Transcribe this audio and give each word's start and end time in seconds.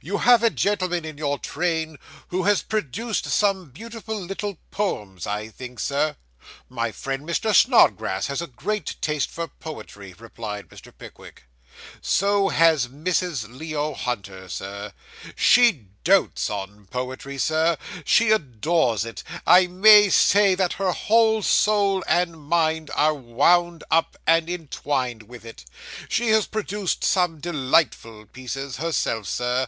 'You 0.00 0.18
have 0.18 0.44
a 0.44 0.50
gentleman 0.50 1.04
in 1.04 1.18
your 1.18 1.40
train, 1.40 1.98
who 2.28 2.44
has 2.44 2.62
produced 2.62 3.24
some 3.24 3.70
beautiful 3.70 4.14
little 4.20 4.58
poems, 4.70 5.26
I 5.26 5.48
think, 5.48 5.80
sir.' 5.80 6.16
'My 6.68 6.92
friend 6.92 7.28
Mr. 7.28 7.52
Snodgrass 7.52 8.28
has 8.28 8.40
a 8.40 8.46
great 8.46 8.94
taste 9.00 9.28
for 9.28 9.48
poetry,' 9.48 10.14
replied 10.16 10.68
Mr. 10.68 10.96
Pickwick. 10.96 11.48
'So 12.00 12.48
has 12.48 12.88
Mrs. 12.88 13.56
Leo 13.56 13.92
Hunter, 13.94 14.48
Sir. 14.48 14.92
She 15.36 15.88
dotes 16.02 16.48
on 16.48 16.86
poetry, 16.86 17.38
sir. 17.38 17.76
She 18.04 18.30
adores 18.32 19.04
it; 19.04 19.22
I 19.46 19.66
may 19.66 20.08
say 20.08 20.54
that 20.54 20.74
her 20.74 20.92
whole 20.92 21.42
soul 21.42 22.02
and 22.08 22.40
mind 22.40 22.90
are 22.94 23.14
wound 23.14 23.84
up, 23.90 24.16
and 24.26 24.48
entwined 24.48 25.24
with 25.24 25.44
it. 25.44 25.64
She 26.08 26.28
has 26.30 26.46
produced 26.46 27.04
some 27.04 27.40
delightful 27.40 28.26
pieces, 28.26 28.76
herself, 28.76 29.26
sir. 29.28 29.66